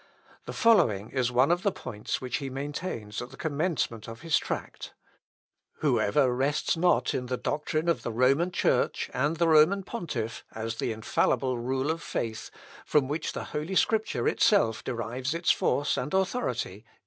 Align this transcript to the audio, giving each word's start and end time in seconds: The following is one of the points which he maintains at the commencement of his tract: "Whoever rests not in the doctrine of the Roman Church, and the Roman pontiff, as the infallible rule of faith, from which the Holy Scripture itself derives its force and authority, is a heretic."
The 0.47 0.51
following 0.53 1.11
is 1.11 1.31
one 1.31 1.51
of 1.51 1.61
the 1.61 1.71
points 1.71 2.19
which 2.19 2.37
he 2.37 2.49
maintains 2.49 3.21
at 3.21 3.29
the 3.29 3.37
commencement 3.37 4.07
of 4.07 4.21
his 4.21 4.39
tract: 4.39 4.95
"Whoever 5.73 6.33
rests 6.33 6.75
not 6.75 7.13
in 7.13 7.27
the 7.27 7.37
doctrine 7.37 7.87
of 7.87 8.01
the 8.01 8.11
Roman 8.11 8.49
Church, 8.51 9.11
and 9.13 9.35
the 9.37 9.47
Roman 9.47 9.83
pontiff, 9.83 10.43
as 10.55 10.77
the 10.77 10.91
infallible 10.91 11.59
rule 11.59 11.91
of 11.91 12.01
faith, 12.01 12.49
from 12.83 13.07
which 13.07 13.33
the 13.33 13.43
Holy 13.53 13.75
Scripture 13.75 14.27
itself 14.27 14.83
derives 14.83 15.35
its 15.35 15.51
force 15.51 15.97
and 15.97 16.11
authority, 16.15 16.49
is 16.49 16.71
a 16.77 16.79
heretic." 16.79 16.85